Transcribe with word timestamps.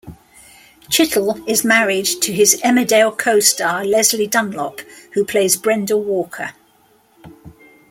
Chittell 0.89 1.47
is 1.47 1.63
married 1.63 2.07
to 2.23 2.33
his 2.33 2.59
"Emmerdale" 2.63 3.15
co-star 3.15 3.85
Lesley 3.85 4.25
Dunlop, 4.25 4.79
who 5.13 5.23
plays 5.23 5.55
Brenda 5.57 5.95
Walker. 5.95 6.55